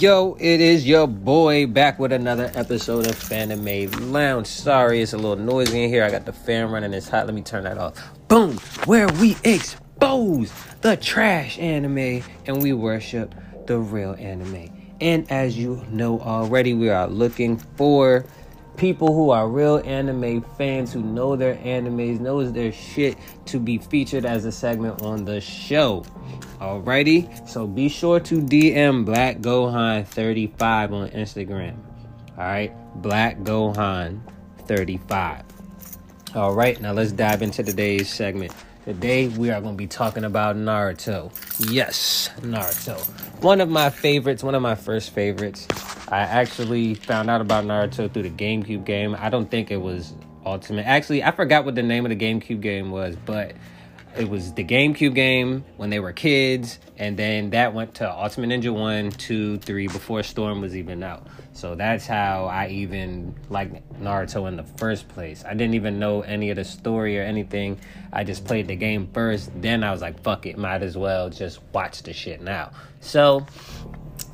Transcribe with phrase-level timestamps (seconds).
[0.00, 4.46] Yo, it is your boy back with another episode of Fanime Lounge.
[4.46, 6.02] Sorry, it's a little noisy in here.
[6.02, 6.94] I got the fan running.
[6.94, 7.26] It's hot.
[7.26, 7.96] Let me turn that off.
[8.26, 8.56] Boom!
[8.86, 13.34] Where we expose the trash anime and we worship
[13.66, 14.70] the real anime.
[15.02, 18.24] And as you know already, we are looking for
[18.80, 23.76] people who are real anime fans who know their animes, knows their shit to be
[23.76, 26.02] featured as a segment on the show.
[26.58, 31.76] Alrighty, so be sure to DM Black Gohan 35 on Instagram.
[32.38, 32.72] Alright,
[33.02, 34.22] Black Gohan
[34.60, 35.44] 35.
[36.34, 38.50] Alright, now let's dive into today's segment.
[38.86, 41.30] Today we are going to be talking about Naruto.
[41.70, 42.98] Yes, Naruto.
[43.42, 45.66] One of my favorites, one of my first favorites.
[46.10, 49.16] I actually found out about Naruto through the GameCube game.
[49.18, 50.12] I don't think it was
[50.44, 50.86] Ultimate.
[50.86, 53.54] Actually, I forgot what the name of the GameCube game was, but
[54.16, 58.48] it was the GameCube game when they were kids, and then that went to Ultimate
[58.48, 61.26] Ninja 1, 2, 3 before Storm was even out.
[61.52, 65.44] So that's how I even liked Naruto in the first place.
[65.44, 67.78] I didn't even know any of the story or anything.
[68.12, 69.50] I just played the game first.
[69.60, 72.72] Then I was like, fuck it, might as well just watch the shit now.
[73.00, 73.46] So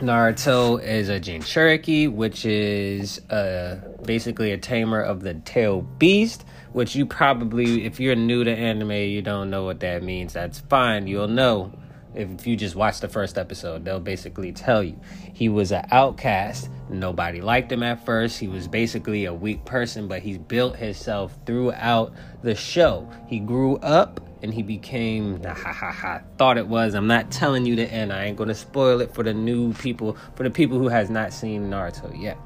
[0.00, 6.44] Naruto is a Jinchuriki, which is uh, basically a tamer of the tail beast.
[6.72, 10.34] Which you probably, if you're new to anime, you don't know what that means.
[10.34, 11.08] That's fine.
[11.08, 11.72] You'll know
[12.14, 13.84] if you just watch the first episode.
[13.84, 15.00] They'll basically tell you
[15.34, 16.70] he was an outcast.
[16.88, 18.38] Nobody liked him at first.
[18.38, 23.10] He was basically a weak person, but he's built himself throughout the show.
[23.26, 26.94] He grew up and he became ha ha ha thought it was.
[26.94, 28.12] I'm not telling you the end.
[28.12, 31.32] I ain't gonna spoil it for the new people for the people who has not
[31.32, 32.38] seen naruto yet.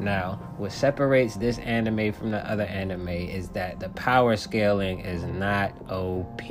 [0.00, 5.22] Now what separates this anime from the other anime is that the power scaling is
[5.24, 6.42] not op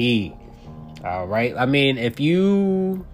[1.06, 1.56] all right?
[1.58, 3.06] I mean if you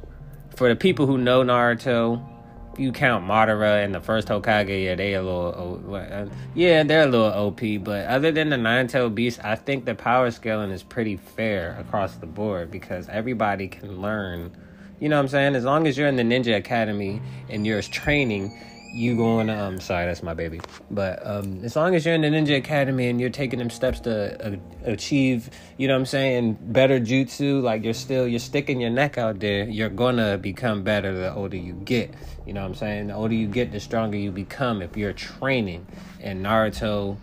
[0.56, 2.33] for the people who know naruto
[2.78, 6.26] you count Madara and the first Hokage, yeah, they a little, uh,
[6.56, 7.62] yeah, they're a little OP.
[7.84, 11.78] But other than the nine tailed beast, I think the power scaling is pretty fair
[11.80, 14.56] across the board because everybody can learn.
[15.00, 15.56] You know what I'm saying?
[15.56, 18.58] As long as you're in the Ninja Academy and you're training,
[18.94, 20.62] you going to, um sorry that's my baby.
[20.92, 24.00] But um as long as you're in the ninja academy and you're taking them steps
[24.02, 28.80] to uh, achieve you know what i'm saying better jutsu like you're still you're sticking
[28.80, 32.14] your neck out there you're gonna become better the older you get.
[32.46, 33.08] You know what i'm saying?
[33.08, 35.88] The older you get the stronger you become if you're training.
[36.22, 37.18] And naruto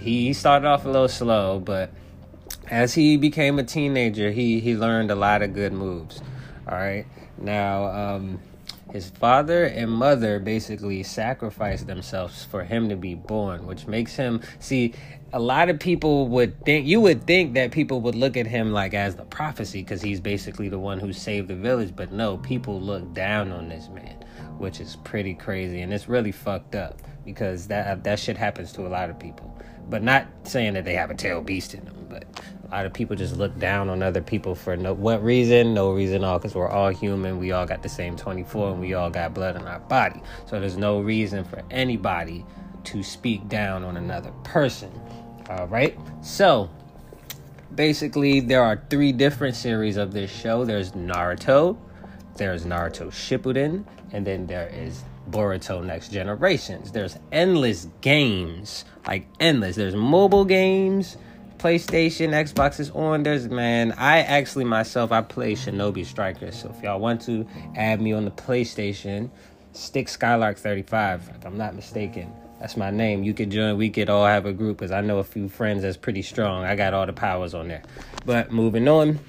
[0.00, 1.90] he started off a little slow but
[2.68, 6.20] as he became a teenager he he learned a lot of good moves.
[6.68, 7.06] All right?
[7.38, 8.40] Now um
[8.90, 14.40] his father and mother basically sacrificed themselves for him to be born, which makes him
[14.58, 14.94] see
[15.32, 18.72] a lot of people would think you would think that people would look at him
[18.72, 22.38] like as the prophecy because he's basically the one who saved the village, but no,
[22.38, 24.24] people look down on this man,
[24.56, 28.86] which is pretty crazy and it's really fucked up because that that shit happens to
[28.86, 29.54] a lot of people.
[29.88, 32.24] But not saying that they have a tail beast in them, but
[32.66, 35.74] a lot of people just look down on other people for no what reason?
[35.74, 37.38] No reason at all because we're all human.
[37.38, 40.20] We all got the same 24 and we all got blood in our body.
[40.46, 42.44] So there's no reason for anybody
[42.84, 44.90] to speak down on another person.
[45.48, 45.98] All right?
[46.22, 46.68] So
[47.74, 50.64] basically there are three different series of this show.
[50.64, 51.78] There's naruto
[52.38, 59.76] there's naruto shippuden and then there is boruto next generations there's endless games like endless
[59.76, 61.16] there's mobile games
[61.58, 63.24] PlayStation, Xbox is on.
[63.24, 66.52] There's man, I actually myself I play Shinobi Striker.
[66.52, 69.28] So if y'all want to add me on the PlayStation,
[69.72, 72.32] stick Skylark 35, if I'm not mistaken.
[72.60, 73.22] That's my name.
[73.22, 73.76] You could join.
[73.76, 76.64] We could all have a group because I know a few friends that's pretty strong.
[76.64, 77.82] I got all the powers on there.
[78.24, 79.20] But moving on,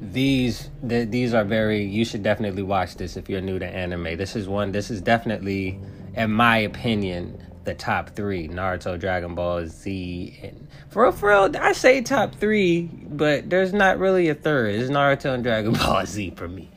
[0.00, 1.84] these th- these are very.
[1.84, 4.16] You should definitely watch this if you're new to anime.
[4.16, 4.72] This is one.
[4.72, 5.80] This is definitely,
[6.14, 11.56] in my opinion, the top three Naruto, Dragon Ball Z, and for real, for real,
[11.60, 14.74] I say top three, but there's not really a third.
[14.74, 16.70] It's Naruto and Dragon Ball Z for me.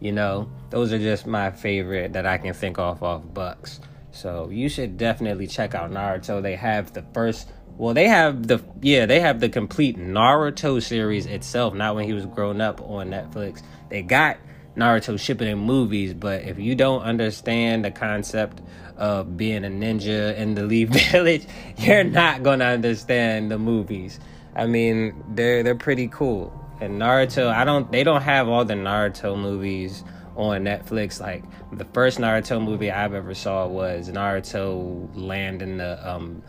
[0.00, 3.80] You know, those are just my favorite that I can think off off Bucks.
[4.10, 6.40] So you should definitely check out Naruto.
[6.40, 11.26] They have the first, well, they have the yeah, they have the complete Naruto series
[11.26, 11.74] itself.
[11.74, 13.62] Not when he was grown up on Netflix.
[13.88, 14.36] They got
[14.76, 18.60] Naruto Shippuden movies, but if you don't understand the concept
[18.96, 21.46] of being a ninja in the Leaf Village,
[21.76, 24.18] you're not gonna understand the movies.
[24.56, 26.52] I mean, they're they're pretty cool.
[26.80, 30.02] And Naruto, I don't they don't have all the Naruto movies
[30.34, 31.20] on Netflix.
[31.20, 36.42] Like the first Naruto movie I've ever saw was Naruto Land in the um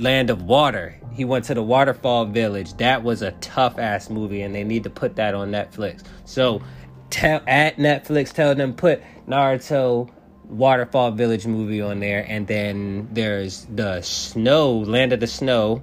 [0.00, 0.96] Land of Water.
[1.12, 2.74] He went to the waterfall village.
[2.74, 6.02] That was a tough ass movie and they need to put that on Netflix.
[6.24, 6.62] So
[7.10, 10.10] tell at Netflix, tell them put Naruto
[10.50, 15.82] Waterfall Village movie on there, and then there's the Snow Land of the Snow,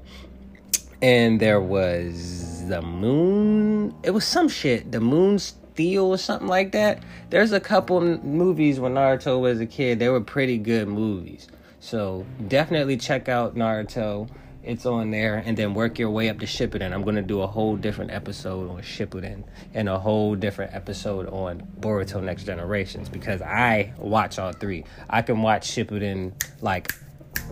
[1.02, 3.96] and there was the Moon.
[4.04, 4.92] It was some shit.
[4.92, 7.02] The Moon Steel or something like that.
[7.30, 10.00] There's a couple movies when Naruto was a kid.
[10.00, 11.48] They were pretty good movies.
[11.80, 14.30] So definitely check out Naruto.
[14.64, 16.92] It's on there, and then work your way up to Shippuden.
[16.92, 19.44] I'm gonna do a whole different episode on Shippuden
[19.74, 24.84] and a whole different episode on Boruto Next Generations because I watch all three.
[25.10, 26.92] I can watch Shippuden like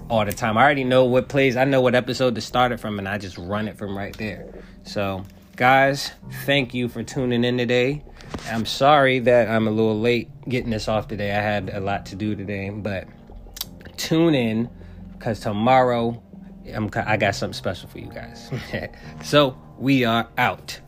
[0.10, 0.58] all the time.
[0.58, 1.56] I already know what plays.
[1.56, 4.16] I know what episode to start it from, and I just run it from right
[4.18, 4.46] there.
[4.84, 5.24] So,
[5.56, 6.12] guys,
[6.46, 8.04] thank you for tuning in today.
[8.50, 11.32] I'm sorry that I'm a little late getting this off today.
[11.32, 13.08] I had a lot to do today, but
[13.98, 14.70] tune in
[15.14, 16.22] because tomorrow
[16.74, 18.50] I'm, I got something special for you guys.
[19.24, 20.80] so we are out.